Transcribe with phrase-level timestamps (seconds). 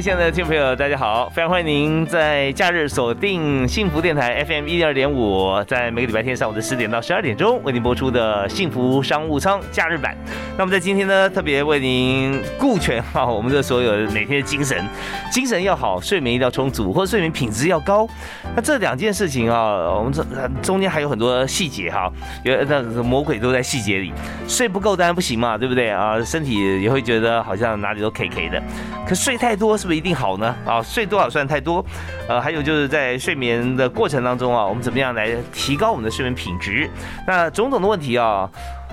[0.00, 1.28] 亲爱的听众朋友，大家好！
[1.28, 10.16] 非常欢迎您在假日锁定幸福电台 FM 一二点五，在每个礼拜天上午的十点到十二点钟为您播出的幸福商务舱假日版。
[10.56, 14.82] 那么在今天呢，特别为您顾全好我们的所有每天的精神，
[15.30, 18.08] 精神要好，睡眠一定要充足，或者睡眠品质要高。
[18.54, 20.24] 那这两件事情啊，我们这
[20.62, 22.10] 中间还有很多细节哈，
[22.42, 24.12] 有那魔鬼都在细节里。
[24.48, 26.22] 睡不够当然不行嘛，对不对啊？
[26.24, 28.62] 身体也会觉得好像哪里都 K K 的。
[29.06, 29.76] 可睡太多。
[29.80, 30.54] 是不一定好呢？
[30.64, 31.84] 啊，睡多少算太多？
[32.28, 36.88] 呃，还有就是在睡眠的过程当中啊，我们怎么样来提高我们的睡眠品质？
[37.26, 38.48] 那种种的问题啊，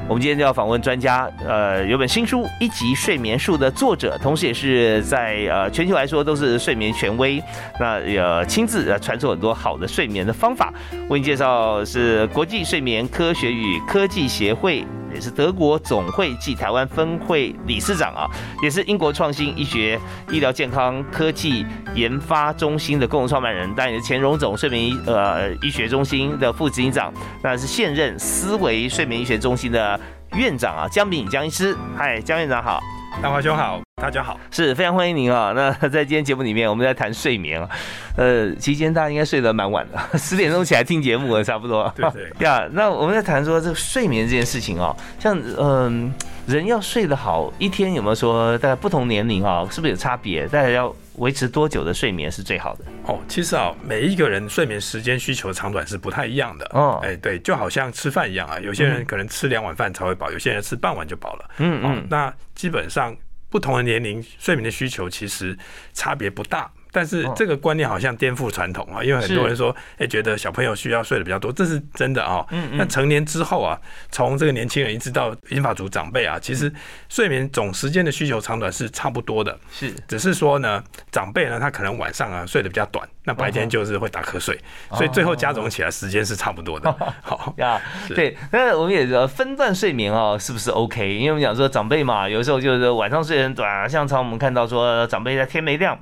[0.07, 1.29] 我们今天就要访问专家。
[1.47, 7.39] 呃，有本新书《一级睡眠术》的作者，同时也是在呃全球来说都是睡眠权威。
[7.79, 10.73] 那呃亲自呃传授很多好的睡眠的方法。
[11.09, 14.83] 为你介绍是国际睡眠科学与科技协会。
[15.13, 18.27] 也是德国总会暨台湾分会理事长啊，
[18.61, 19.99] 也是英国创新医学
[20.31, 29.99] 医疗健康科技研发中心的共同创办人，当然也是前荣总睡眠医呃医学中心的副执行长，那是现任思维睡眠医学中心的
[30.33, 31.75] 院长啊，江敏江医师。
[31.97, 32.79] 嗨，江院长好。
[33.19, 35.51] 大华兄好，大家好，是非常欢迎您啊。
[35.57, 37.67] 那在今天节目里面，我们在谈睡眠啊，
[38.15, 41.91] 呃，期间大家应该睡得蛮晚的， 十点钟起来听节目了，差不多。
[41.95, 46.13] 对对 呀，那我们在谈说这个睡眠这件事情哦，像嗯，
[46.45, 50.47] 人要睡得好，一天有没有说大概不同年龄啊，是不是有差别？
[50.47, 50.93] 大家要。
[51.17, 52.85] 维持多久的睡眠是最好的？
[53.05, 56.65] 哦，其实啊，每一个人睡眠时间需求长短是不太一样的。
[56.73, 61.49] 哦，哎，对，就好像吃饭一样啊，有些人可能吃两碗饭才会饱，有些人吃半碗就饱了。
[61.57, 63.15] 嗯嗯，那基本上
[63.49, 65.57] 不同的年龄睡眠的需求其实
[65.93, 66.71] 差别不大。
[66.91, 72.45] 但是这个观念好像颠覆传统啊，因为很多人说，哎，觉得小朋友需要睡得比较多，这是真的啊。
[72.51, 72.77] 嗯嗯。
[72.77, 73.79] 那成年之后啊，
[74.11, 76.71] 从这个年轻人一直到英法族长辈啊，其实
[77.09, 79.57] 睡眠总时间的需求长短是差不多的。
[79.71, 79.93] 是。
[80.07, 84.57] 只是说呢，长辈呢，他可能晚上啊睡得比较短，那白天就是会打瞌睡，
[84.93, 86.91] 所以最后加总起来时间是差不多的。
[87.21, 88.35] 好 呀，对。
[88.51, 91.15] 那我们也说分段睡眠哦，是不是 OK？
[91.15, 95.97] 因为我们讲说长辈嘛，有时候就是晚上睡很短，像常我们看到说长辈在天没亮。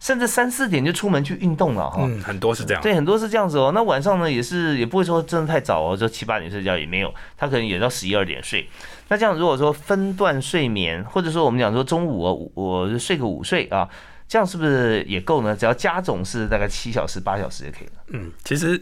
[0.00, 3.72] 甚至三四点就出门去运动了哈，嗯，很多是这样，对，很多是这样子哦。
[3.74, 8.68] 那晚上呢，也是也不会说真的太早哦，就七八点睡觉也没有，他可能也到十一二点睡。
[9.08, 13.88] 那这样如果说分段睡眠，或者说我们讲说中午我睡个午睡啊，
[14.28, 15.56] 这样是不是也够呢？
[15.56, 17.92] 只要加总是大概七小时八小时就可以了。
[18.08, 18.80] 嗯，其实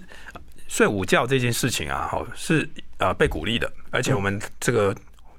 [0.69, 4.94] 睡午觉这件事情啊，哈，是呃被鼓励的，而且我们这个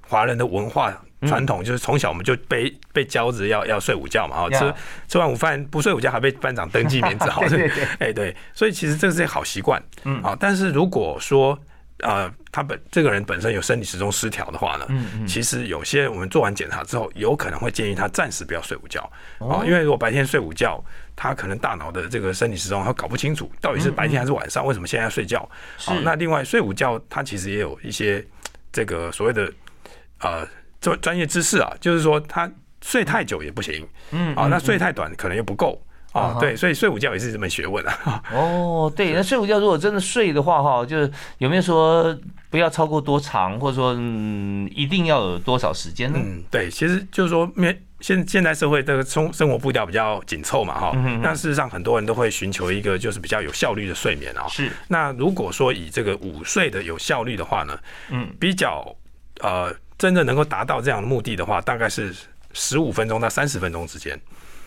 [0.07, 0.91] 华人的文化。
[1.21, 4.73] 传统就是从小我们就被被教着要要睡午觉嘛，哦，吃
[5.07, 11.57] 吃完午饭不睡午觉还被班长登记名字， 好，对对，哎对，所以其实这是好习惯，嗯，好，但是如果说
[12.01, 20.79] 呃他本这个人本身有生理时钟失调的话呢，嗯嗯，其实有些我们做完检查之后，有可能会建议他暂时不要睡午觉，哦，因为如果白天睡午觉，
[21.15, 25.49] 他可能大脑的这个生理时钟他搞不清楚到底是白天还是晚上，为什么现在要睡觉？
[25.77, 28.23] 好，那另外睡午觉他其实也有一些
[28.71, 29.51] 这个所谓的
[30.19, 30.47] 呃。
[30.87, 32.49] 专专业知识啊，就是说他
[32.81, 35.81] 睡太久也不行，嗯，啊，那睡太短可能又不够
[36.13, 38.23] 啊，对，所以睡午觉也是这门学问啊。
[38.31, 42.17] 哦，对，那睡午觉如果真的睡的话，哈，就是有没有说
[42.49, 46.19] 不要超过多长，或者说嗯，一定要有多少时间呢？
[46.21, 54.47] 嗯，对，其实就是说，面现现代社会这个生生活步调比较紧凑嘛，哈，嗯那事实上很多人都会寻求一个就是比较有效率的睡眠啊。
[54.47, 57.77] 是，那如果说以这个午睡的有效率的话呢，
[58.11, 58.95] 嗯，比较
[59.41, 59.75] 呃。
[59.97, 62.15] 真的能够达到这样的目的的话，大概是
[62.53, 64.19] 十五分钟到三十分钟之间。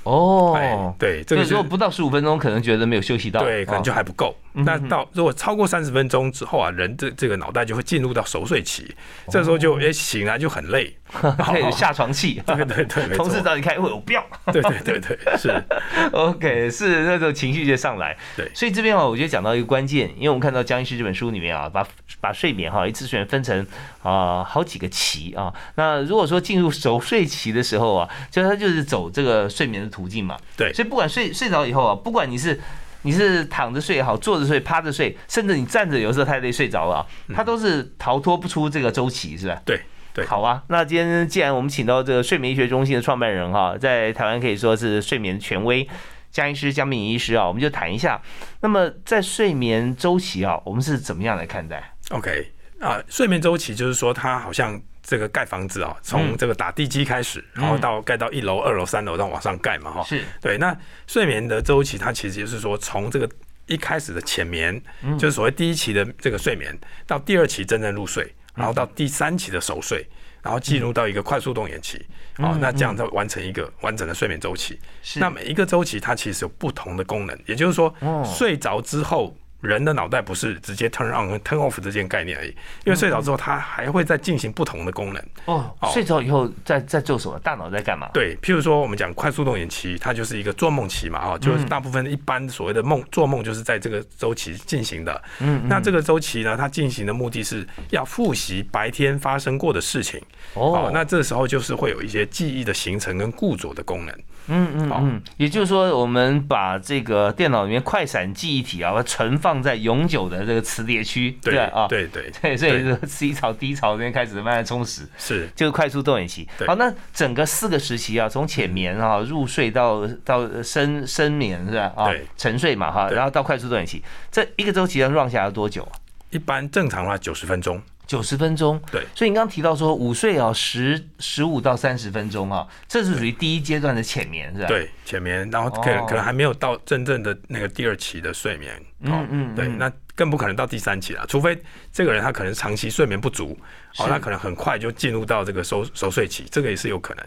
[0.02, 4.34] 哦，对，这个时候不到十五分钟，可能觉得没有休息到，对，可能就还不够。
[4.52, 8.94] 那到如果超过三十分钟之后啊，人这这个脑袋就会进入到熟睡期，
[9.28, 10.96] 这时候就哎醒来就很累。
[11.10, 14.24] 可以下床气，对对对，同事找你开会，我不要。
[14.52, 15.52] 对对对对，是。
[16.14, 18.16] OK，是那种情绪就上来。
[18.36, 21.84] 对，所以这边啊，我觉得讲到一个关键，因为我们看到江医师这本书里面啊，把
[22.20, 23.66] 把睡眠哈一次睡眠分成
[24.04, 25.52] 啊好几个期啊。
[25.74, 30.38] 那如果说进入熟睡期的时候啊，就他就是走这个睡眠的途径嘛。
[30.56, 30.72] 对。
[30.72, 32.60] 所以不管睡睡着以后啊，不管你是
[33.02, 39.60] 你是躺着睡也好，坐着睡、趴着睡，甚至你站着有时候太累睡着了，他都是逃脱不出这个周期，是吧？
[39.64, 39.80] 对。
[40.12, 40.60] 对，好啊。
[40.68, 45.88] 那今天既然我们请到这个睡眠医学中心的创办人哈，在台湾可以说是睡眠权威
[46.32, 48.20] 江医师江敏医师啊，我们就谈一下。
[48.60, 52.50] 那么在睡眠周期啊，我们是怎么样来看待？OK
[52.80, 54.80] 啊，睡眠周期就是说它好像。
[55.02, 60.02] 这个盖房子啊，从这个打地基开始，然后到盖到一楼、二楼、三楼，然后往上盖嘛，哈。
[60.04, 60.58] 是对。
[60.58, 60.76] 那
[61.06, 63.28] 睡眠的周期，它其实就是说，从这个
[63.66, 64.80] 一开始的浅眠，
[65.18, 70.06] 就是所谓第一期的这个睡眠，到第二期真正入睡，然后到第三期的熟睡，
[70.42, 72.04] 然后进入到一个快速动眼期，
[72.38, 74.78] 哦，那这样才完成一个完整的睡眠周期。
[75.16, 77.94] 那每一个周期它其实有不同的功能，也就是说，
[78.24, 79.36] 睡着之后。
[79.60, 82.48] 人的脑袋不是直接 turn on 和 turn off 这件概念而已，
[82.84, 85.22] 因为睡着之后，它还会再进行不同的功能。
[85.44, 87.38] 哦，睡着以后在在做什么？
[87.40, 88.08] 大脑在干嘛？
[88.12, 95.22] 对，譬如说我们讲快速动眼期，它就是一个做梦期嘛，啊，就是大部分一般所谓的梦做梦就是在这个周期进行的。
[95.40, 100.20] 嗯，那这个周期呢，它进行的目的是要复习白天发生过的事情。
[100.54, 104.14] 哦，那这时候就是会有一些记忆的形成跟固着的功能。
[104.52, 112.30] 嗯嗯嗯，也就是说，我们把这个电脑里面快闪记忆体啊，存放在永久的这个磁碟区，对啊，对对。
[112.42, 115.48] 对， 所以是 C 槽、低槽这边开始慢慢充实，是。
[115.56, 116.46] 就是快速动眼期。
[116.66, 121.92] 好，那整个四个时期啊，从浅眠啊入睡到到深深眠是吧？
[121.96, 125.92] 啊，沉睡嘛哈，然后到快速动眼期，这一个周期要 run 下来多久啊？
[126.30, 127.80] 一般正常的话九十分钟。
[128.10, 134.66] 九十分钟，对，所以你刚刚提到说午睡啊，十十五到三十分钟啊，这是属于第一阶段的浅眠，是吧？
[134.66, 141.56] 对，浅眠，然后可能可能还没有到真正的那个第二期的睡眠，嗯嗯，对，那更不可能到第三期了，除非
[141.92, 143.56] 这个人他可能长期睡眠不足，
[143.98, 147.24] 哦，他可能很快就进入到这个熟熟睡期，这个也是有可能，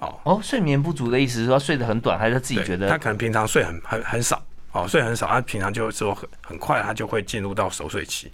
[0.00, 2.88] 哦哦，睡眠不足的意思是说睡得很短，还是他自己觉得？
[2.88, 8.32] 他可能平常睡很很很少，哦，睡很少，他平常就说很很快他就会进入到熟睡期。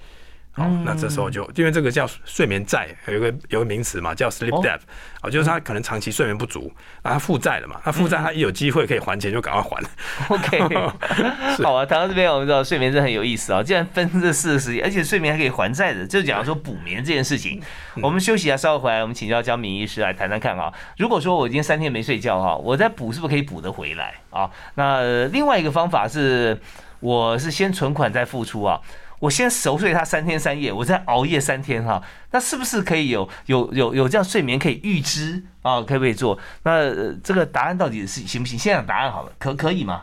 [0.60, 4.78] 好，那这时候就因为这个叫睡眠债，有一个有个名词嘛，叫 sleep debt，
[5.22, 6.70] 哦，就是他可能长期睡眠不足，
[7.00, 9.82] 啊，他负债了嘛，他负债他一有机会可以还钱就赶快还。
[10.28, 10.58] OK，
[11.64, 17.58] 好啊，谈到这边我们知道睡眠真的很有意思啊，既然分这四个时间，而且睡眠还可以还债的，就讲说补眠这件事情。
[18.02, 20.70] 我们休息一下，稍后回来我们请教江明医师来谈谈看啊。
[20.98, 24.50] 如果说我今天三天没睡觉哈，我再补是不是可以补得回来啊？
[24.74, 26.60] 那另外一个方法是，
[27.00, 28.78] 我是先存款再付出啊。
[29.20, 32.02] 我先熟睡他三天三夜，我再熬夜三天哈，
[32.32, 35.80] 那是不是可以有有有有这样睡眠可以预知啊？
[35.82, 36.38] 可不可以做？
[36.64, 36.90] 那
[37.22, 38.58] 这个答案到底是行不行？
[38.58, 40.02] 先讲答案好了，可可以吗？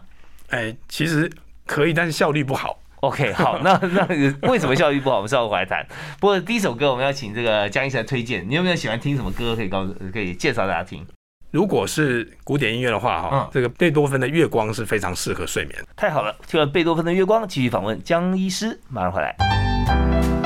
[0.49, 1.29] 哎，其实
[1.65, 2.79] 可以，但是效率不好。
[3.01, 4.07] OK，好，那 那
[4.49, 5.17] 为什么效率不好？
[5.17, 5.85] 我们稍后回来谈。
[6.19, 9.55] 不过第一首歌我们要请这个江医生来推荐，你有没有喜欢听什么歌？
[9.55, 11.05] 可以告诉可以介绍大家听。
[11.51, 15.81] 如果是古典音乐的话，哈，这个贝多芬的《月光》是非常适合睡眠。
[15.95, 20.36] 太好了，听完贝多芬的《月光》，继续访问江医师，马上回来。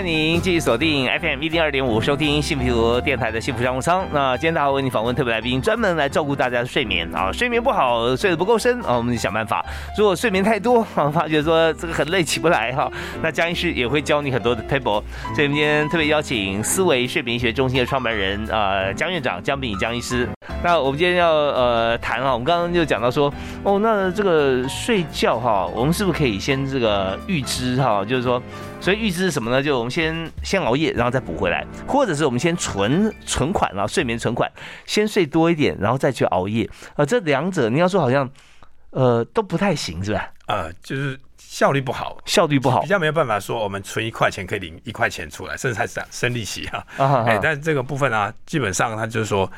[0.00, 4.02] 欢迎您继续锁定 FM 一零二点五，收听幸福电台的幸福商务舱。
[4.10, 7.30] 那今天大家为你访问特别来宾，专门来照顾大家的睡眠啊。
[7.30, 9.62] 睡眠不好，睡得不够深啊，我们想办法。
[9.98, 15.02] 如果睡眠太多啊， 发觉说这个很累起不来哈，那江医师也会教你很多的 table。
[15.34, 20.26] 所以今天特别邀请思维睡眠医学中心的创办人啊，江院长江炳江医师。
[20.64, 23.30] 那我们今天要呃谈啊，我们刚刚就讲到说
[23.64, 28.42] 哦，那这个睡觉哈，我们是不是可以先这个预知哈，就是说。
[28.80, 29.62] 所以预支是什么呢？
[29.62, 34.50] 就我们先先熬夜，然后再补回来，或者是我们先存存款啊，睡眠存款，
[34.86, 37.04] 先睡多一点，然后再去熬夜啊。
[37.04, 38.28] 这两者你要说好像
[38.90, 40.32] 呃都不太行，是吧？
[40.46, 46.84] 呃，就是效率不好，效率不好，比较没有办法说我们存一块钱可以领一块钱出来，甚至还是生利息啊。
[47.26, 49.50] 哎，但是这个部分呢，基本上它就是说。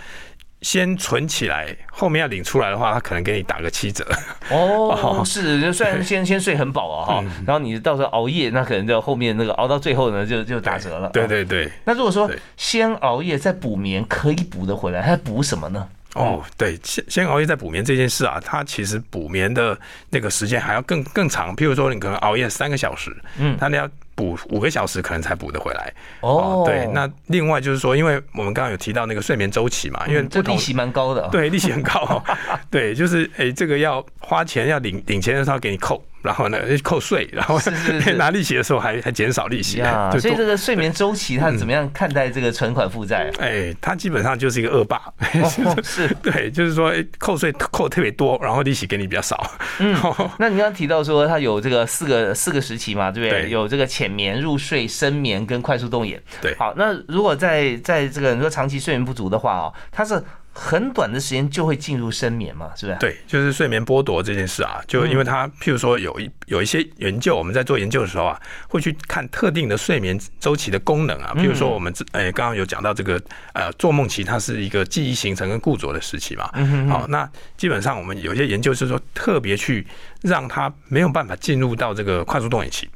[0.62, 4.06] 先存起来，后面要领出来的话，他可能给你打个七折。
[4.48, 11.10] 哦， 是，虽然先先睡很饱啊哈，然后你到时候熬夜，那可能就后面那个熬到最后呢，就就打折了。
[11.10, 11.70] 对对对。
[11.84, 15.88] 那如果说先熬夜再补眠，可以补得回来，还补什么呢？
[16.14, 19.76] 哦，对，先先熬夜再补眠这件事啊，它其实补眠的
[20.10, 21.56] 那个时间还要更更长。
[21.56, 23.88] 譬如说，你可能熬夜三个小时，嗯，他那要。
[24.14, 26.62] 补五个小时可能才补得回来哦。
[26.66, 31.28] 对，那另外就是说，因为我们刚刚有提到那个睡眠周期嘛，因为这利息蛮高的。
[31.30, 32.22] 对，利息很高。
[32.70, 37.58] 对，就是哎，这个要花钱要领领钱的时候给你扣，然后呢 扣税，然后
[38.16, 40.10] 拿利息的时候还还减少利息啊。
[40.18, 43.30] 所以这个睡眠周期，他怎么样看待这个存款负债？
[43.38, 45.00] 哎，他基本上就是一个恶霸，
[45.82, 49.50] 是对，就是说扣税扣特别多，然后利息给你比较少。
[49.78, 49.94] 嗯，
[50.38, 53.50] 那你刚刚提到说他有这个四个四个时期嘛，对不对？
[53.50, 56.22] 有这个浅眠、入睡、深眠跟快速动眼。
[56.40, 60.22] 对，好，那如果在在这个你说长期睡眠不足的话哦，他是。
[60.54, 62.98] 很短的时间就会进入深眠嘛，是不是？
[62.98, 73.20] 对，就是睡眠剥夺这件事啊，就因为它，譬如说有一有一些研究，我们在做研究的时候啊，会去看特定的睡眠周期的功能啊，譬如说我们哎刚刚有讲到这个
[73.54, 76.50] 呃做梦期，它是一个记忆形成跟固着的时期嘛，
[76.88, 79.86] 好，那基本上我们有些研究是说特别去
[80.20, 82.88] 让它没有办法进入到这个快速动眼期，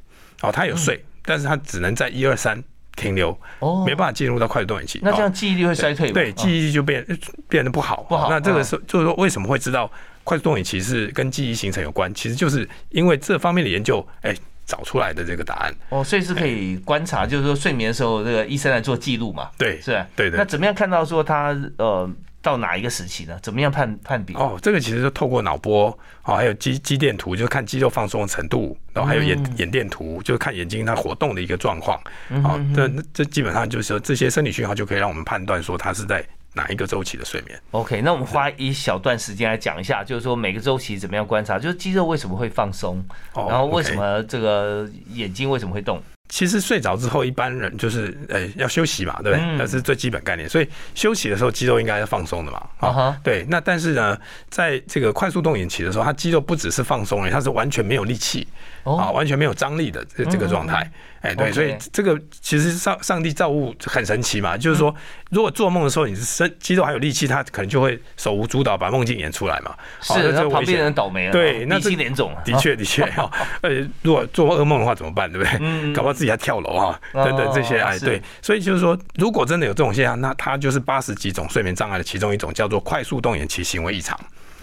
[0.43, 2.63] 哦，它有睡，但是它只能在一二三。
[2.97, 7.07] 停留哦，没办法进入到快速动眼期，那这样记忆力会衰退对，记忆力就变
[7.49, 8.03] 变得不好。
[8.09, 9.89] 不好，那这个是就是说，为什么会知道
[10.25, 12.13] 快速动眼期是跟记忆形成有关？
[12.15, 14.35] 其实就是因为这方面的研究，哎，
[14.65, 15.75] 找出来的这个答案。
[15.91, 19.51] 哦，所以是可以观察，就是说睡眠的时候，这个医生来做记录嘛？
[19.59, 20.39] 对，是，对对。
[20.39, 22.11] 那怎么样看到说他呃？
[22.47, 23.37] 到哪一个时期呢？
[23.43, 24.37] 怎么样判判别？
[24.37, 25.87] 哦，这个其实就透过脑波，
[26.23, 32.01] 哦，还有肌肌电图，就是看肌肉放松的程度，然后还有眼眼电图，就是看眼睛它活动的一个状况。
[32.45, 36.25] 好，这这基本上就是说这些生理讯号就可以让我们判断说它是在
[36.55, 37.61] 哪一个周期的睡眠。
[37.73, 46.01] OK，那我们花一小段时间来讲一下，就是说每个周期怎么样观察，就是肌肉为什么会放松，然后为什么这个眼睛为什么会动。
[46.29, 49.57] 其实睡着之后，一般人就是呃要休息嘛，对不对？
[49.57, 50.49] 那是最基本概念。
[50.49, 52.67] 所以休息的时候，肌肉应该是放松的嘛。
[52.79, 53.47] 啊对。
[53.49, 54.19] 那但是呢，
[54.49, 58.47] 在这个快速动眼期的时候，它肌肉不只是放松了，它是完全没有力气，
[58.95, 60.89] 啊，完全没有张力的这这个状态。
[61.23, 64.95] 哎，对，所以这个其实上上帝造物很神奇嘛，就是说，
[65.31, 69.75] 如果做梦的时候你是身肌肉还有力气，他可能就会手无足蹈把梦境演出来嘛。
[70.01, 71.33] 是，那旁边人倒霉了。
[71.33, 72.33] 对，那这脸肿。
[72.45, 73.29] 的确，的确哈。
[73.63, 73.71] 呃，
[74.03, 75.29] 如果做噩梦的话怎么办？
[75.33, 75.59] 对不对？
[75.61, 75.93] 嗯。
[75.93, 78.23] 搞不好自己还跳楼啊， 等等这些哎，对。
[78.41, 84.17] 所以就是说，如果真的有这种现象，那它就是八十几种睡眠障碍的其中一种，叫做快速动眼期行为异常。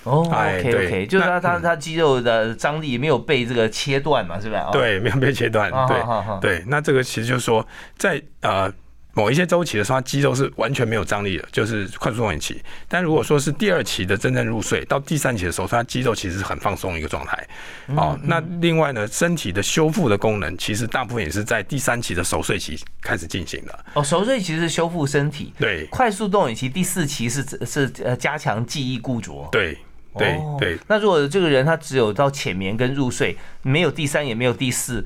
[0.03, 4.61] 哦，OK OK，就是他他他肌肉的张力没有被这个切断嘛，是不是？
[4.71, 5.71] 对，没有被切断。
[5.87, 6.01] 对
[6.39, 7.65] 对，那这个其实就是说，
[7.97, 8.71] 在呃。
[9.15, 12.59] 某一些周期的时候，肌肉是完全没有张力的，就是快速动眼期。
[12.87, 17.47] 但如果说是第二期的真正入睡，到第三期的时候，它肌肉其实是很放松一个状态。
[17.95, 23.85] 哦，那另外呢，身体的修复的功能，其实大部分也是在第三期的熟睡期开始进行的。
[23.93, 25.53] 哦，熟睡期是修复身体。
[25.59, 25.85] 对。
[25.91, 29.47] 快速动眼期第四期是是呃加强记忆固着。
[29.51, 29.77] 对
[30.17, 30.77] 对对。
[30.87, 35.03] 那如果这个人他只有到浅眠跟入睡，没有第三也没有第四。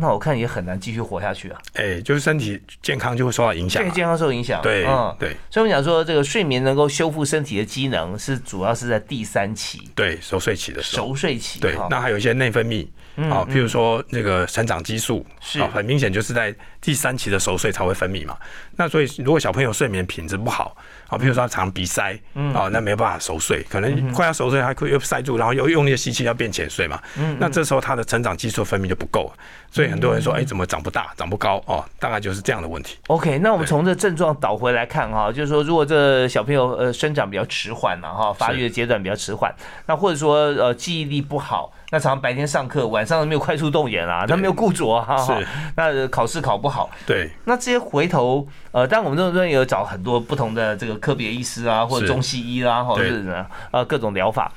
[0.00, 1.60] 那我看也很难继续活下去啊！
[1.74, 4.62] 哎，就是身体健康就会受到影响，对健康受影响。
[4.62, 5.36] 对，嗯，对。
[5.50, 11.08] 所以我们讲说，这个睡眠能够修复身体的机能，是主要是在第三期，对熟睡期的时候。
[11.08, 11.76] 熟睡期，对。
[11.90, 18.36] 那还有一些内分泌，啊，譬如说那个成长激素，是很明显就是在第三期的熟睡才会分泌嘛。
[18.76, 20.76] 那所以如果小朋友睡眠品质不好，
[21.08, 22.18] 啊，譬如说他常鼻塞，
[22.54, 27.00] 啊，那没办法熟睡，可能快要熟睡，还可以又塞住，然后又用力的吸气要变浅睡嘛。
[27.18, 27.36] 嗯。
[27.38, 29.30] 那这时候他的成长激素分泌就不够，
[29.70, 31.62] 所以很多人说，哎，怎么长不大、长不高？
[31.66, 32.96] 哦，大概就是这样的问题。
[33.08, 39.54] OK，那我们从这症状倒回来看哈，就是说，如果这小朋友呃生长比较迟缓了哈，发育的阶段比较迟缓，
[39.86, 45.46] 那或者说呃记忆力不好，那常常白天上课，晚上没有快速动眼啊，他没有固着啊，是。
[45.76, 47.30] 那考试考不好，对。
[47.44, 51.02] 那这些回头呃，但我们这种也有找很多不同的这个。
[51.02, 54.50] 科别医师啊，或者中西医啦，或者是呢，呃，各种疗法。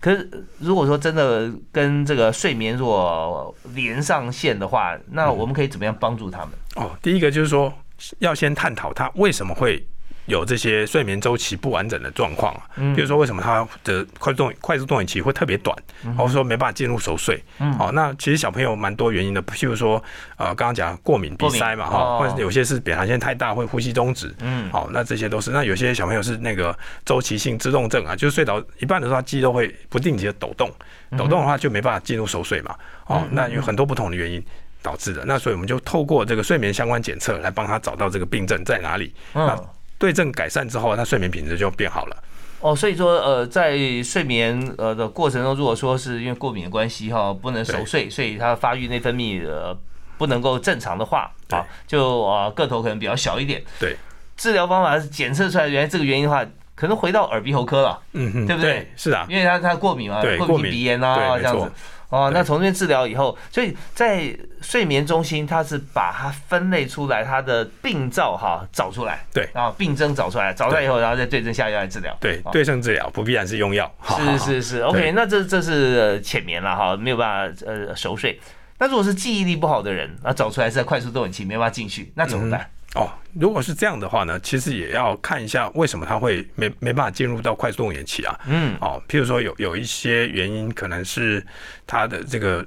[0.00, 0.28] 可是
[0.58, 6.48] 如果说真的跟这个睡眠如果连上线的话，那我们可以怎么样帮助他们？
[6.76, 7.72] 哦，第一个就是说，
[8.18, 9.86] 要先探讨他为什么会。
[10.30, 15.76] 有这些睡眠周期不完整的状况，嗯，比如说为什么他的快动快速动眼期会特别短，
[16.16, 20.02] 或者说没办法进入熟睡，嗯，好，那其实小朋友蛮多原因的，譬如说，
[20.36, 30.70] 呃，刚刚讲过敏鼻塞嘛，哈，或者有些是扁桃腺太大会呼吸中止，嗯，好，那这些都是，那有些小朋友是那个周期性自动症啊，就是睡着一半的时候肌肉会不定期的抖动，
[31.18, 32.74] 抖动的话就没办法进入熟睡嘛，
[33.06, 34.42] 哦，那有很多不同的原因
[34.82, 39.58] 导致的，那所以我们就透过这个睡眠相关检测来帮他找到这个病症在哪里，嗯。
[40.00, 42.16] 对症改善之后，他睡眠品质就变好了。
[42.60, 49.78] 哦，所以说，呃，在睡眠呃的过程中，如果说是因为过敏的关系哈，不能熟睡，所以他发育内分泌呃
[50.18, 53.62] 不能够正常的话，啊，就啊个头可能比较小一点。
[53.78, 53.96] 对，
[54.36, 58.00] 治疗方法是检测出来原来这个原因的话，可能回到耳鼻喉科了。
[58.12, 58.90] 嗯嗯，对不对？
[58.96, 61.70] 是啊，因为他他过敏嘛，过敏鼻炎啊这样子。
[62.10, 72.16] 哦，那从这边治疗以后，所以在睡眠中心，它是把它分类出来，它的病灶哈找出来，对，然后病症找出来，找出来以后，然后再对症下药来治疗。
[72.20, 73.90] 对，对症治疗不必然是用药。
[74.04, 78.38] 是是是， OK，那这这是浅眠了哈，没有办法呃熟睡。
[78.78, 82.68] 那如果是记忆力不好的人，那找出来是在快速动眼期，没办法进去，那怎么办？
[82.94, 88.40] 哦，如果是这样的话呢，其实也要看一下为什么他会没没办法进入到快速动眼期啊。
[88.46, 91.44] 嗯，哦，譬如说有有一些原因，可能是
[91.86, 92.66] 他的这个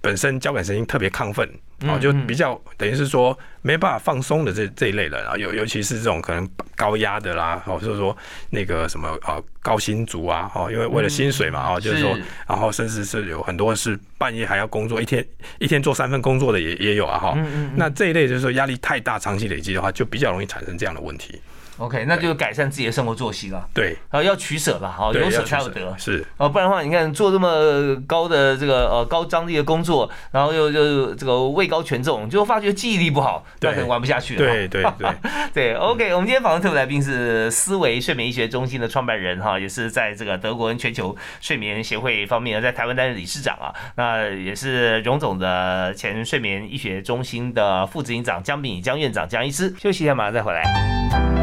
[0.00, 1.48] 本身交感神经特别亢奋。
[1.88, 8.16] 哦，就比较等于是说没办法放松的这这一类人啊，尤尤其是这种可能高压的啦，哦，就是说
[8.50, 15.24] 那个什么啊高薪族啊，哦，因为为了薪水嘛，哦，就是说，然后甚至是有很多是半夜还要工作，一天
[15.58, 17.38] 一天做三份工作的也也有啊，哈，
[17.76, 21.40] 那这一类就是说压力太大，长期累积的话，就比较容易产生这样的问题。
[21.82, 23.68] OK，那就改善自己的生活作息了。
[23.74, 25.92] 对，然后要取舍吧，好，有舍才有得。
[25.98, 34.38] 是，哦，不然的话，你看做这么高的这个呃高张力的工作，然后又又这个位高权重，就发觉记忆力不好，那可能玩不下去了。
[34.38, 35.10] 对对对
[35.52, 35.74] 对。
[35.74, 49.74] OK，我们今天访问特别来宾是思维睡眠医学中心的创办人哈，也是在这个德国跟全球睡眠协会方面在台湾担任理事长啊，那也是荣总的前睡眠医学中心的副执行长江炳江院长江医师。
[49.80, 51.41] 休息一下，马上再回来。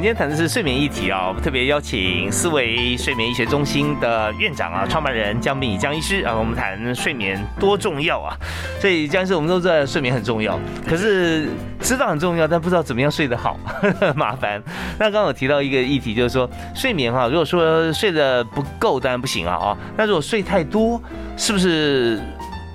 [0.00, 8.34] 今天谈的是睡眠议题啊，我们特别邀请思维睡眠医学中心的院长啊，创办人江敏江医师啊，我们谈睡眠多重要啊。
[8.80, 14.62] 所以江医师，我们都知道睡眠很重要，可是知道很重要，但不知道怎么样睡得好，呵 呵麻烦。
[14.98, 19.76] 那刚刚有提到一个议题，就是说睡眠哈，如果说睡得不够，当然不行啊啊。
[19.98, 20.98] 那如果睡太多，
[21.36, 22.18] 是不是？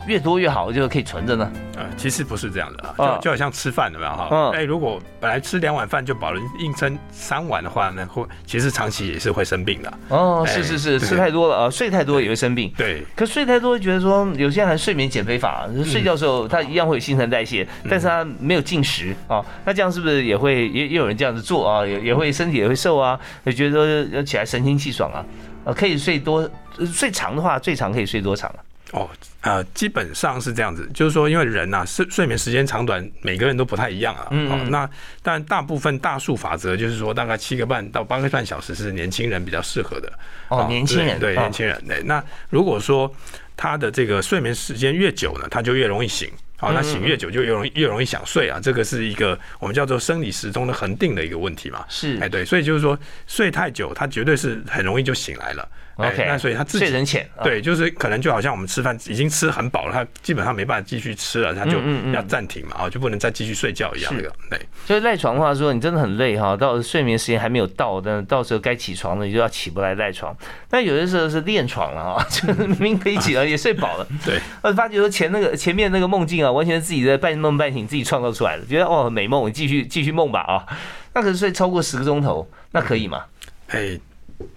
[0.08, 1.52] 越多越好，就可以存着呢。
[1.76, 4.52] 呃，其实不是这样的啊，就就好像吃饭，有没有哈？
[4.54, 9.94] 哎，如果本来吃两碗饭就饱了，硬撑三碗的话呢，会其实长期也是会生病的。
[10.10, 12.72] 哦，是是是，吃太多了啊，睡太多也会生病。
[12.78, 21.86] 对，可睡太多会觉得说，有些人还睡眠减肥法，睡觉的时候他一样会有新陈代谢，但是他没有进食啊，那这样是不是也会也也有人这样子做啊？
[21.86, 23.20] 也也会身体也会瘦啊？
[23.44, 25.26] 也觉得要起来神清气爽啊？
[25.66, 26.50] 呃，可以睡多
[26.86, 28.60] 睡长的话，最长可以睡多长啊？
[28.96, 29.10] 哦，
[29.42, 34.28] 呃，基本上是这样子，就是说，因为人呐，睡睡眠时间长短，每个人都不太一样啊。
[34.32, 34.50] 嗯。
[34.50, 34.90] 哦，那
[35.22, 40.12] 但大部分大数法则就是说，大概七个半到八个半小时是年轻人比较适合的。
[40.48, 41.20] 哦，年轻人。
[41.20, 41.78] 对，年轻人。
[41.86, 43.14] 对，那如果说
[43.58, 46.32] 他的这个睡眠时间越久呢，他就越容易醒。
[46.58, 51.84] 好，那醒越久就越容易越容易想睡啊，这个是一个我们叫做生理时钟的恒定的一个问题嘛。
[51.90, 52.18] 是。
[52.22, 55.68] 哎，对，所以就是说睡太久，他绝对是很容易就醒来了。
[55.98, 61.80] OK，那所以他自己睡人浅，对，就是可能就好像我们吃饭已经吃很饱了，他基本上没办法继续吃了，他就
[62.12, 64.60] 要暂停嘛，啊，就不能再继续睡觉一样那个，对。
[64.86, 70.36] 所以赖床的话说，你真的很累哈，到睡眠时间还没有到，但到时候该起床了，你就要起不来赖床。
[70.70, 74.38] 但有的时候是练床了啊， 就是明明可以起来， 也睡饱了，对。
[74.64, 80.66] 我发觉说前那个前面那个梦境啊，完全是自己在半梦半醒自己创造出来的，觉得哦美梦，你继续继续梦吧啊。
[81.14, 83.24] 那可是睡超过十个钟头，那可以吗？
[83.70, 83.98] 哎。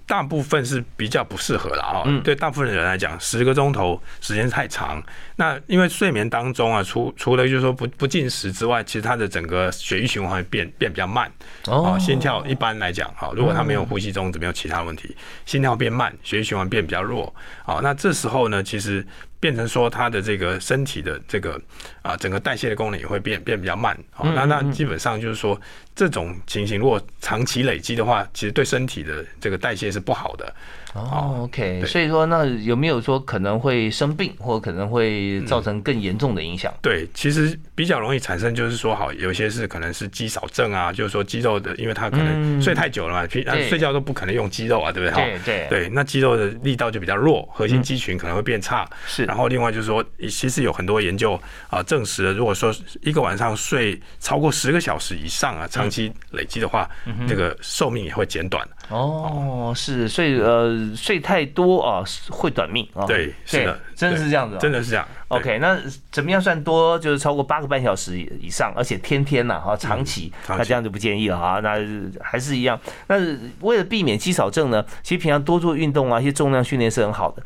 [0.06, 5.02] 大部分是比较不适合的啊，对大部分人来讲，十个钟头时间太长。
[5.36, 11.30] 那因为睡眠当中啊，除除了就是说不不进食之外，其实它的整个血液循环变变比较慢，
[11.66, 19.06] 哦，心跳一般来讲，哈，如果他没有呼吸中止，没有其他问题，心跳变慢，血液循环变比较弱，好，那这时候呢，其实。
[19.40, 21.60] 变成说他的这个身体的这个
[22.02, 25.60] 啊整个代谢的功能也会变变比较慢，好，那那基本上就是说
[25.94, 30.54] 这种情形如果长期累积的话，其实对身体的这个代谢是不好的。
[30.94, 36.72] 哦，OK，所以说那有没有说可能会生病，或可能会造成更严重的影响？
[36.80, 45.24] 对，其实比较容易产生就是说，好，有些是可能是肌少症啊，就是说肌肉的，因为他可能睡太久了嘛，平睡觉都不可能用肌肉啊，对不对？
[45.24, 48.88] 对对对，那肌肉的力道就比较弱，核心肌群可能会变差。
[49.06, 49.24] 是。
[49.24, 56.88] 然后另外就是说，其实有很多研究啊证实了，如果说一个晚上睡超过十个小时以上啊，长期累积的话，
[57.26, 58.66] 这个寿命也会减短。
[58.88, 63.04] 哦，是，所以呃，睡太多啊会短命啊。
[63.04, 65.06] 对，是的，真的是这样子，真的是这样。
[65.28, 65.78] OK，那
[66.10, 66.98] 怎么样算多？
[66.98, 71.60] 就是超过八个半小时以上，而且天天呐，哈，长期，那这样就不建议了哈。
[71.62, 71.78] 那
[72.20, 72.80] 还是一样。
[73.08, 73.16] 那
[73.60, 77.42] 为了避免肌少症呢，其实平常多做运动啊，一些重量训练是很好的。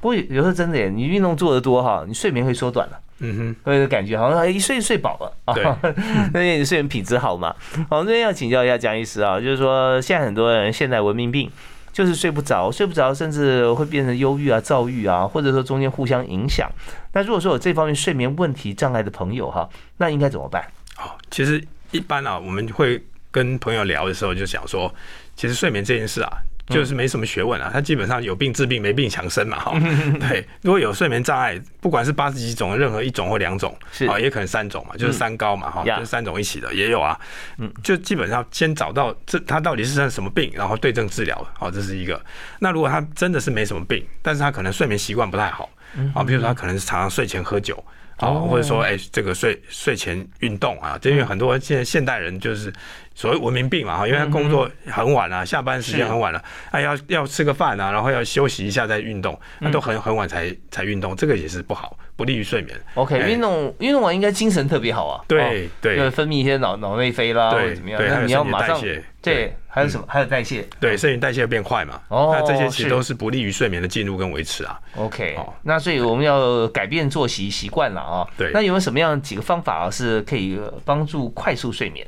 [0.00, 2.98] 不过有时候真的，你运动做的多哈，你睡眠会缩短了。
[3.24, 5.78] 嗯哼，会有感觉好像一睡睡饱了啊，
[6.34, 7.54] 那你睡眠品质好嘛？
[7.88, 11.48] 好，这边要请教一下蒋医师啊，就是说现在很多人现代文明病
[11.92, 16.68] 就是睡不着，睡不着，甚至会变成忧郁啊、躁郁啊，或者说中间互相影响。
[17.12, 20.64] 那如果说有这方面睡眠问题障碍的朋友哈，那应该怎么办？
[20.96, 24.92] 好，其实一般啊，我们会跟朋友聊的时候，就想说，
[25.36, 26.30] 其实睡眠这件事啊。
[26.68, 29.72] 就是没什么学问啊，他基本上有病治病，没病强身嘛，哈。
[30.20, 33.76] 对，如果有睡眠障碍，不管是八十几种的任何一种或两种，
[34.08, 37.18] 啊，也可能三种嘛，就是三高嘛，哈，就是三种一起的也有啊。
[37.58, 42.20] 嗯，就基本上先找到这他到底是什么病，然后对症治疗，好，这是一个。
[42.60, 45.68] 那如果他真的是没什么病，但是他可能睡眠习惯不太好，
[46.14, 47.84] 啊，比如说他可能是常常睡前喝酒。
[48.18, 52.72] 哦，或者说，哎，这个睡睡前运动啊，因为很多现在现代人就是
[53.14, 62.78] 所谓文明病嘛，哈，因为他工作很晚了，下班时间很晚了，哎，要要吃个饭啊，然后要休息一下再运动，那都很很晚才才运动，这个也是不好，不利于睡眠。
[62.94, 68.80] OK，运动运动完应该精神特别好啊，对对，分泌一些脑脑内啡啦，或者怎么样，那你要马上
[69.20, 69.54] 对。
[69.74, 70.04] 还有什么？
[70.06, 71.98] 还有代谢，对，肾代谢变快嘛。
[72.08, 74.78] 哦，那这些其实都是不利于睡眠的进入跟维持啊。
[74.96, 78.28] OK，那所以我们要改变作息习惯了啊。
[78.36, 82.06] 对，那有没有什么样几个方法啊，是可以帮助快速睡眠？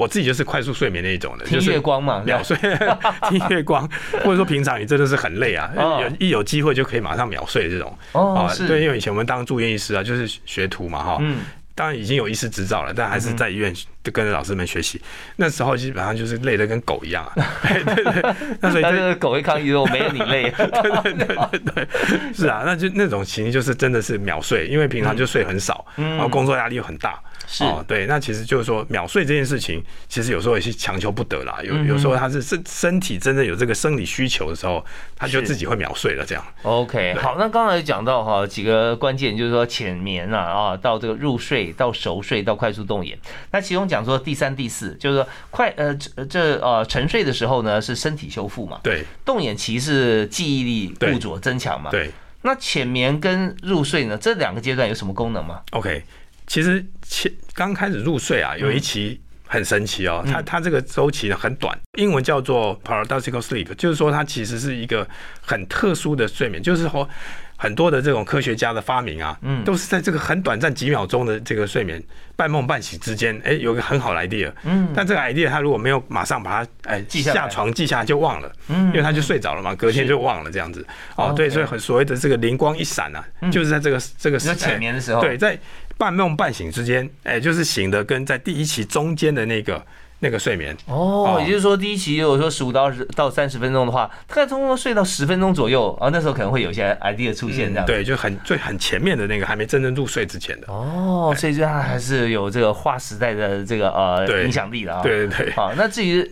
[0.00, 2.56] 我自己就是快速睡眠那一种的，听月光嘛，秒睡，
[3.28, 3.86] 听月光，
[4.24, 7.96] 或者说平常你真的是很累啊，有一有机会就可以马上秒睡这种。
[8.12, 11.18] 哦，是，对，因为以前我们当住院医师啊，就是学徒嘛，哈。
[11.20, 11.40] 嗯。
[11.72, 13.72] 当然已经有医师执照了，但还是在医院
[14.04, 15.00] 就跟着老师们学习。
[15.36, 17.32] 那时候基本上就是累得跟狗一样啊！
[17.64, 20.50] 对对对，那所以这个狗会抗议说：“我没有你累。
[20.58, 21.88] ”对对对对对，
[22.34, 27.18] 是啊，那就那种情形就是真的是秒睡，因为平常就睡很少，然后工作压力又很大。
[27.52, 31.58] 是哦，对，那其实就是说秒睡这件事情，其实有时候也是强求不得啦。
[31.64, 34.84] 有有时候他是身身体真的有这个生理需求的时候，
[35.16, 36.24] 他就自己会秒睡了。
[36.24, 36.44] 这样。
[36.62, 43.18] OK，好，那刚才讲到哈几个关键，就是说浅眠啊啊，到这个入睡，到熟睡，到快速动眼。
[43.50, 45.92] 那其中讲说第三、第四，就是说快呃
[46.28, 52.12] 这呃沉睡的时候呢是身体修复嘛，对，动眼期是记忆力固着增强嘛，对。
[52.42, 56.02] 那浅眠跟入睡呢这两个阶段有什么功能吗？OK。
[56.50, 65.08] 其实前刚开始入睡啊，有一期很神奇哦，它它这个周期呢很短，英文叫做 paradoxical sleep，就是说它其实是一个
[65.40, 67.08] 很特殊的睡眠，就是说
[67.56, 72.02] 很多的这种科学家的发明啊，嗯，都是在这个很短暂几秒钟的这个睡眠
[72.34, 80.84] 半梦半醒之间，哎，有个很好的 idea，嗯，但这个 idea 他如果没有马上把它哎下床记下来就忘了，嗯，因为他就睡着了嘛，隔天就忘了这样子，
[81.14, 85.56] 哦，对，所以很所谓的这个灵光一闪啊，就是在这个这个浅眠的时候，对，在。
[86.00, 89.84] 半梦半醒之间，哎，就是醒的跟在第一期中间的那个
[90.20, 97.84] 那个睡眠哦，也就是说第一期如果说十五到二十到三十分钟的话，大概通常睡到十分钟左右啊，那时候可能会有一些 idea 出现这样。
[97.84, 105.02] 对，就很最很前面的那个还没真正入睡之前的哦，所以说它还是有这个划时代的这个呃影响力的啊。
[105.02, 105.52] 对对对。
[105.52, 106.26] 好，那至于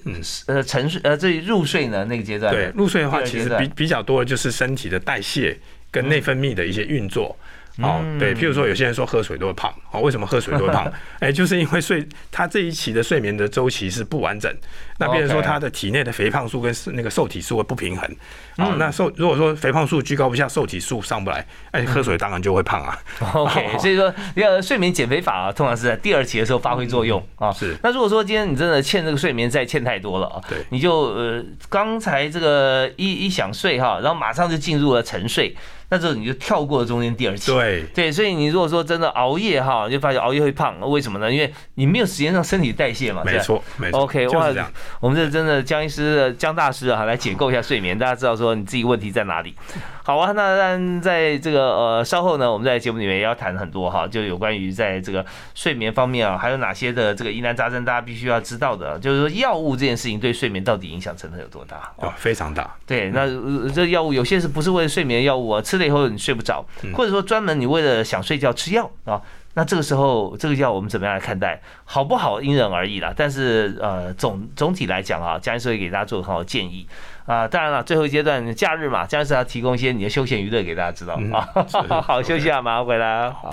[0.46, 5.58] 呃沉睡呃至于入睡呢那个阶段，对入睡的话，其实比比较多的就是身体的代谢
[5.90, 7.36] 跟内分泌的一些运作。
[7.80, 10.90] 哦，对，譬如说有些人说喝水都会胖，哦，为什么喝水都会胖？
[11.20, 14.52] 哎，就是因为睡他这一期的睡眠的周期是不完整，
[14.98, 18.08] 那别人说他的体内的肥胖素跟那个瘦体素会不平衡，
[18.56, 22.98] 哦，那瘦如果说肥胖素居高不下，瘦体素上不来，哎，喝水当然就会胖啊。
[23.34, 27.52] OK， 所以说要睡眠减肥法啊，通常是在第二期的时候发挥作用啊。
[27.52, 35.56] 是，那如果说今天你真的欠这个睡眠债欠太多了啊，对，你就呃刚才这个一一想睡哈，然后马上就进入了沉睡。
[35.90, 41.32] 那时候你就跳过了中间第二期，对对，所以你如果说真的熬夜哈，就发现熬夜会胖，为什么呢？
[41.32, 43.22] 因为你没有时间让身体代谢嘛。
[43.24, 44.00] 没错，没错。
[44.00, 44.52] OK，哇，
[45.00, 49.54] 我们这真的江医师、江大师啊，来解构一下睡眠，大家知道说你自己问题在哪里。
[50.02, 55.24] 好啊，那那在这个呃稍后呢，我们在节目里面也要谈很多哈，就有关于在这个
[55.54, 61.92] 睡眠方面啊，还有哪些的这个疑难杂症，大家必须要知道的，就是说药物这件事情对睡眠到底影响程度有多大？
[61.96, 62.74] 哦，非常大。
[62.86, 63.26] 对，那
[63.70, 65.60] 这药物有些是不是为了睡眠药物啊？
[65.60, 69.20] 吃了以后你睡不着，或者说专门你为了想睡觉吃药啊？
[69.58, 71.60] 那这个时候这个要我们怎么样来看待？
[71.84, 73.12] 好不好因人而异啦。
[73.16, 76.86] 但是呃总总体来讲啊，江医师会给大家做很好的建议。
[77.26, 81.48] 啊，当然了，最后一阶段假日嘛，将是要提供一些你的休闲娱乐给大家知道啊。
[82.06, 83.28] 好，休息啊，马上回来。
[83.32, 83.50] 好。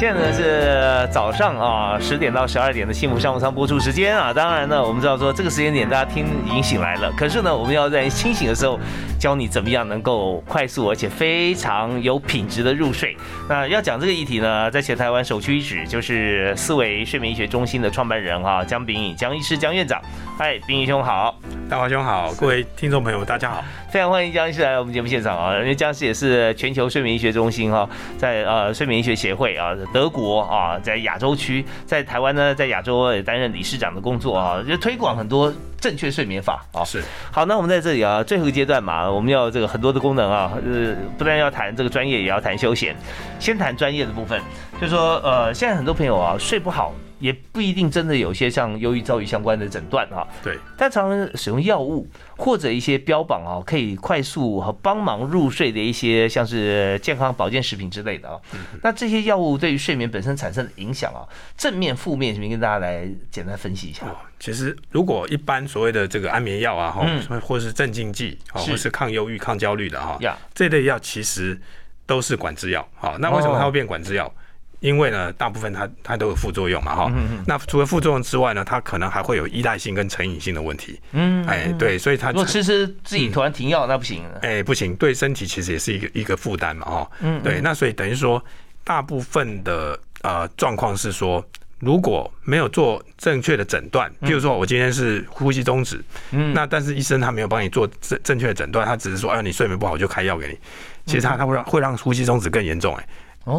[0.00, 8.80] 现在是早上啊十点到十二点的幸福商务舱播出时间啊，当然呢我们知道说这个时间点大家听已经醒来了，可是呢我们要在清醒的时候
[9.18, 13.14] 教你怎么样能够快速而且非常有品质的入睡。
[13.46, 20.00] 那要讲这个议题呢，在全台湾首屈一指就是思维睡眠医学中心的创办人啊江炳颖江医师江院长，
[20.38, 21.38] 嗨，炳颖兄好。
[21.68, 25.58] 大华兄好，各位听众朋友大家好，非常欢迎江医师来我们节目现场啊！
[25.58, 36.84] 因为江医师也是全球睡眠医学中心哈，在呃睡眠医学协会啊，德国啊，在亚洲区，在台湾呢，在亚洲也担任理事长的工作啊，就推广很多正确睡眠法啊。
[36.84, 42.94] 是好，那我们在这里啊，最后一个阶段嘛，我们要这个很多的功能啊，呃，不但要谈这个专业，也要谈休闲。
[43.40, 44.40] 先谈专业的部分，
[44.80, 46.94] 就说呃，现在很多朋友啊睡不好。
[47.20, 50.26] 也不一定真的有些像忧郁、躁郁相关的诊断哈。
[50.42, 50.58] 对。
[50.76, 58.40] 但常常使用药物或者一些标榜啊，可以快速和帮忙入睡的一些像是健康保健食品之类的啊。
[58.82, 61.22] 那这些药物对于睡眠本身产生的影响啊，
[61.56, 64.06] 正面、负面，请跟大家来简单分析一下。
[64.38, 67.06] 其实，如果一般所谓的这个安眠药啊，哈，
[67.40, 70.18] 或是镇静剂，或是抗忧郁、抗焦虑的哈，
[70.54, 71.60] 这类药其实
[72.06, 72.88] 都是管制药。
[72.94, 74.32] 好，那为什么它会变管制药？
[74.80, 77.12] 因为呢，大部分它它都有副作用嘛，哈。
[77.46, 80.98] 那除了副作用之外呢，它可能还会有依赖性跟成瘾性的问题。
[81.12, 84.24] 嗯，哎，对，所以它如果吃吃自己突然停药，那不行。
[84.42, 87.10] 哎，不行，对身体其实也是一个一个负担嘛，哈。
[87.20, 88.42] 嗯，对，那所以等于说，
[88.82, 91.44] 大部分的呃状况是说，
[91.78, 100.58] 如果没有做正确的诊断，譬如说我今天是呼吸中止，嗯，那但是医生他没有帮你做正正确的诊断，他只是说，哎，你睡眠不好就开药给你，
[101.04, 103.06] 其实他他会让会让呼吸中止更严重，哎。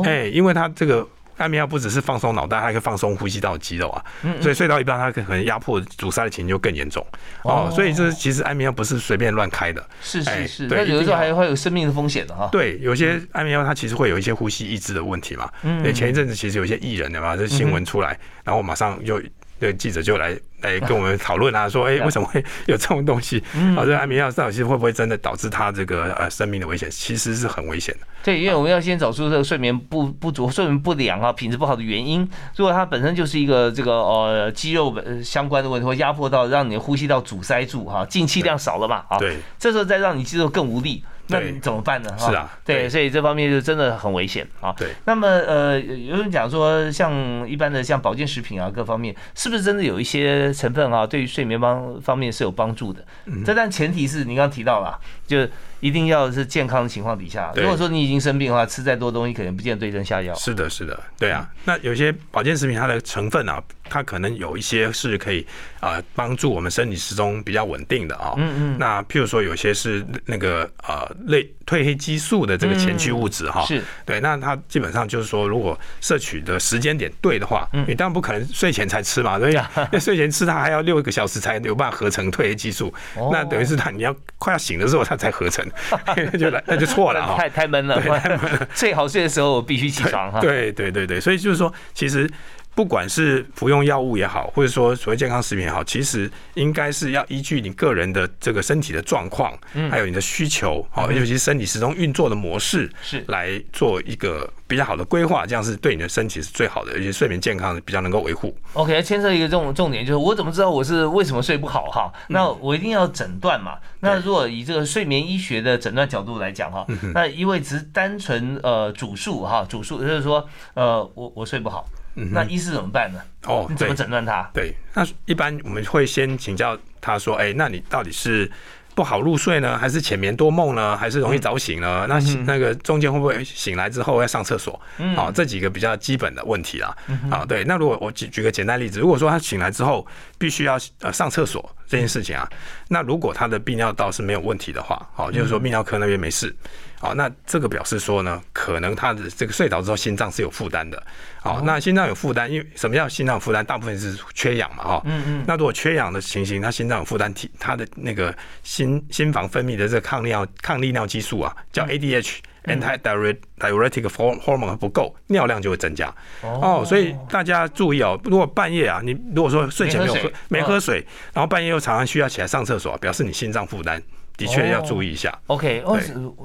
[0.03, 4.03] 哎，因为它这个安眠药不只是放松脑袋，还可以放松呼吸道肌肉啊，
[4.39, 7.05] 所以睡到一半，它可能压迫阻塞的情形就更严重
[7.43, 7.69] 哦。
[7.73, 12.47] 所以这其实安眠药不是随便乱开的，是是是，那有的时候还会有生命的风险的哈。
[12.51, 15.49] 对，有些安眠药它其实会有一些呼吸抑制的问题嘛。
[15.63, 19.21] 嗯，前一阵子其实有些艺人的嘛，这新闻出来，然后马上就。
[19.61, 23.37] 对记者就来来跟我们讨论啊，说哎，为什么会有这种东西？
[23.77, 26.89] 啊，这安眠药到底会不会真的导致他这个呃生命的危险？
[26.89, 28.07] 其实是很危险的。
[28.23, 32.27] 对，因为我们要先找出这个睡眠不不足、睡眠不良啊、品质不好的原因。
[32.55, 41.03] 如果它本身就是一个这个呃肌肉相关的问题，或压迫到让你的呼吸道阻塞住哈，进气量少了嘛啊，对，这时候再让你肌肉更无力。
[41.31, 42.15] 那你怎么办呢？
[42.17, 44.73] 是啊，对，所以这方面就真的很危险啊。
[44.77, 53.03] 对，那么呃，有人讲说，像一般的像保健食品啊，各方面是不是真的有一些成分啊，对于睡眠方方面是有帮助的？
[53.45, 55.47] 这但前提是你刚刚提到了，就
[55.79, 57.51] 一定要是健康的情况底下。
[57.55, 60.33] 如果说你已经生病的话，吃再多东西，可能不见对症下药。
[60.35, 61.49] 是的，是的，对啊。
[61.65, 63.61] 那有些保健食品它的成分啊。
[63.91, 65.45] 它可能有一些是可以
[65.81, 73.83] 啊帮助我们生理时钟比较稳定的啊，嗯嗯，那譬如说有些是那个呃类褪黑激素的这个前驱物质哈，是。
[74.05, 82.93] 对，那它基本上就是说如果摄取的时间点对的话，你当然不可能睡前才吃嘛，对呀， 那睡前吃它还要六个小时才有办法合成褪黑激素，
[83.31, 85.65] 那等于是它你要快要醒的时候它才合成，
[86.39, 92.29] 就来那就错了哈， 太太闷了，太闷了，最好睡的时候我必须起床哈，对对对对，所以就是说其实。
[92.73, 99.53] 不管是服用药物也好，或者说所谓健康食品也好，其实应该是要依据你个人的这个身体的状况，
[99.89, 108.55] 还有你的需求，好，尤其是身体始终运作的模式，是来做一个比较好的规划，这样是对你的身体是最好的，而且睡眠健康比较能够维护。
[108.73, 112.11] OK，牵涉一个重重点就是，我怎么知道我是为什么睡不好哈？
[112.29, 113.77] 那我一定要诊断嘛。
[113.99, 121.85] 那如果以这个睡眠医学的诊断角度来讲哈，那因为只是单纯呃主诉哈，主诉就是说呃我我睡不好。
[122.13, 123.19] 那医师怎么办呢？
[123.45, 124.49] 哦，你怎么诊断他？
[124.53, 128.51] 对，那一般我们会先请教他说：“哎，那你到底是
[128.93, 132.05] 不好入睡呢，还是浅眠多梦呢，还是容易早醒呢？
[132.07, 134.79] 那那个中间会不会醒来之后要上厕所？
[135.15, 136.95] 好，这几个比较基本的问题啦。
[137.29, 140.05] 啊，对，那如果我举举个简单例子，如果说他醒来之后
[140.37, 142.47] 必须要呃上厕所这件事情啊，
[142.89, 146.53] 那如果他的泌尿道是没有问题的话，好，就是说泌尿科那边没事。”
[147.01, 151.01] 好，那这个表示说呢，可能他的这个睡着之后心脏是有负担的。
[151.41, 153.65] 好，那心脏有负担，因为什么叫心脏有负担？
[153.65, 155.01] 大部分是缺氧嘛，哈。
[155.05, 155.43] 嗯嗯。
[155.47, 166.13] 那如果缺氧的情形，他心脏有负担，体他的那个心心房分泌的这个抗尿抗利尿激素啊，叫 ADH（anti-diuretic hormone） 不够，尿量就会增加。
[166.43, 166.83] 哦。
[166.85, 173.99] 所以大家注意哦，如果半夜啊，你如果说睡前没有喝没喝水，然后半夜又常常需要起来上厕所，表示你心脏负担。
[174.45, 175.37] 的确要注意一下。
[175.47, 175.99] OK，哦，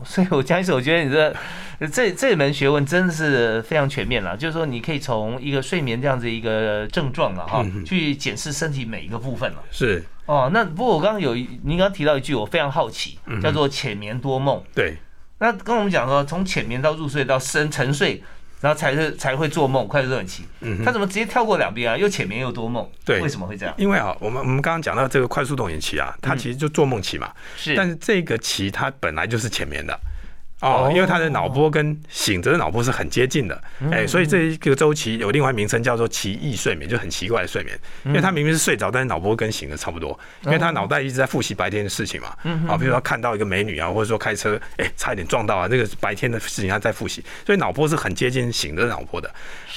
[0.05, 4.37] 所以我江医师，我觉得你这这这门学问真的是非常全面了。
[4.37, 9.63] 就是说，你可以从一个睡眠这样子一个症状了哈，去检视身体每一个部分了。
[9.71, 14.63] 是哦，那不过我刚刚有您刚刚提到一句，我非常好奇，叫做浅眠多梦。
[14.75, 14.97] 对，
[15.39, 18.23] 那跟我们讲说，从浅眠到入睡到深沉睡。
[18.61, 20.45] 然后才是才会做梦，快速热期。
[20.61, 21.97] 嗯，他怎么直接跳过两边啊？
[21.97, 22.88] 又浅眠又多梦。
[23.05, 23.75] 对，为什么会这样？
[23.77, 27.31] 因为啊，我们我们刚刚讲到这个快速动眼期啊，它其实就做梦期嘛。
[27.57, 27.75] 是。
[27.77, 29.99] 但是这个期它本来就是浅眠的。
[30.62, 42.29] 哦，因为他的脑波跟醒着的脑波是很接近的，哎，所以这一个周期有另外名称叫做奇异睡眠，就很奇怪的睡眠，因为他明明是睡着，但是脑波跟醒的差不多，因为他脑袋一直在复习白天的事情嘛，
[42.66, 49.31] 啊，比如说看到一个美女啊，或者说开车，哎，差一点撞到啊，这个白天的事情他在复习，所以脑波是很接近醒的脑波的，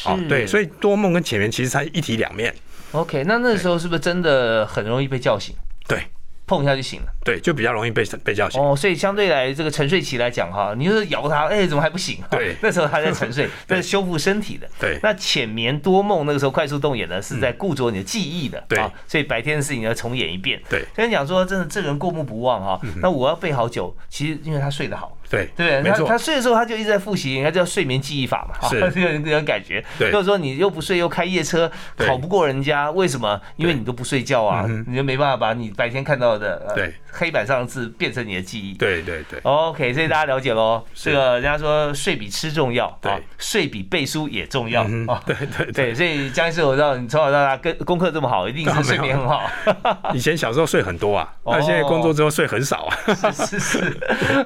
[0.05, 2.55] 哦，对，所以多梦跟浅眠其实它一体两面。
[2.93, 5.53] OK，那那时候是不是真的很容易被叫醒？
[5.87, 6.03] 对。
[6.49, 8.59] 碰一下就醒了，对，就比较容易被被叫醒。
[8.59, 12.17] 哦，所以相对来这个沉睡期来讲哈，你就是摇他，哎，怎么还不醒？
[12.31, 14.67] 对， 那时候他在沉睡， 在修复身体的。
[14.79, 18.63] 对，那浅眠多梦那个时候快速动眼呢，是在固着你的记忆的。
[18.67, 20.59] 对，所以白天的事情要重演一遍。
[20.67, 25.15] 对，跟你讲说，真的这个人过目不忘哈，那我要背好久，其实因为他睡得好。
[25.29, 29.83] 对对，他他睡的时候他就一直在复习，他叫睡眠记忆法嘛，是这个这种感觉。
[29.97, 33.39] 对，就是说你又不睡又开夜车，考不过人家，为什么？
[33.55, 38.73] 因为你都不睡觉啊，你就没办法把你白天看到的对黑板上的字变成你的记忆。
[38.73, 39.39] 对对对。
[39.43, 40.83] OK，所以大家了解喽。
[40.93, 45.21] 这个人家说睡比吃重要，对，睡比背书也重要啊。
[45.25, 49.49] 对对对，所以江医师，我知道你从小到大跟功课这么好，一定是睡眠很好。
[50.13, 52.97] 以前小时候睡很多啊，那现在工作之后睡很少啊。
[53.15, 53.97] 是是是。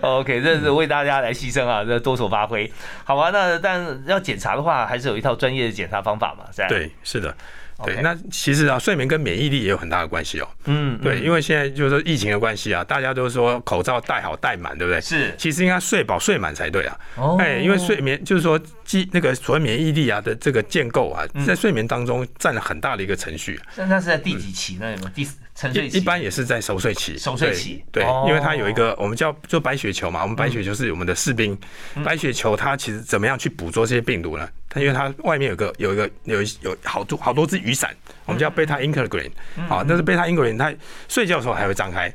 [0.02, 2.72] OK，这是为大家来牺牲啊，这多所发挥，
[3.04, 3.30] 好吧？
[3.32, 6.46] 那 但要检查的话，还是有一套专业的检查方法嘛？
[6.52, 7.36] 是对，是的。
[7.84, 10.48] 对，那其实啊，睡眠跟免疫力也有很大的关系哦。
[10.66, 15.02] 嗯，对，因为现在就是说疫情的关系啊，大家都说口罩戴好戴满，对不对？
[15.02, 16.98] 是，其实应该睡饱睡满才对啊。
[17.16, 23.60] 哦，哎，因为睡眠就是说，基那个所谓免疫力啊的这个建构啊，在睡眠当中占了很大的一个程序。
[23.76, 24.90] 那那是在第几期呢？
[24.92, 25.98] 有没有第沉睡期？
[25.98, 27.18] 一般也是在熟睡期。
[27.18, 31.58] 熟睡期，对，因为它有一个我们叫做白血球嘛，我们白血球是我们的士兵，
[32.04, 34.50] 白血球它其实怎么样去捕捉这些病毒呢？
[34.70, 39.30] 它因为它外面有个有一个有有好多好多只雨伞，我们叫贝塔 integrin，
[39.68, 40.74] 好，但是贝塔 integrin 它
[41.08, 42.14] 睡觉的时候还会张开。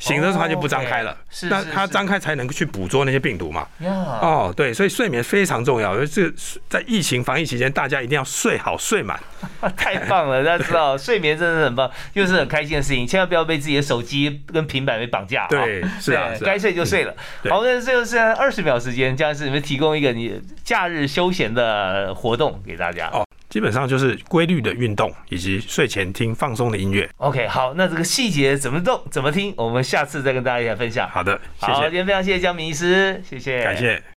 [0.00, 3.68] 醒的时候它就不张开了，那它张开才能去捕捉那些病毒嘛。
[3.80, 6.04] 哦，对，所以睡眠非常重要。
[6.06, 6.28] 这
[6.68, 9.20] 在疫情防疫期间，大家一定要睡好睡满。
[9.76, 13.06] 太棒了，大家知道 睡眠真的很棒，又是很开心的事情。
[13.06, 15.46] 千万不要被自己的手机跟平板给绑架。
[15.48, 17.14] 对，是啊，该睡就睡了。
[17.50, 23.08] 好，那最后剩下二十秒时间，将是你们提供一个你假日休闲的活动给大家。
[23.12, 23.24] 哦。
[23.50, 27.06] 基本上就是规律的运动，以及睡前听放松的音乐。
[27.18, 31.06] OK，好，那这个细节怎么动、怎么听，我们下次再跟大家一起分享。
[31.10, 34.00] 好的，好，今天非常谢谢江明医师，谢谢，感谢。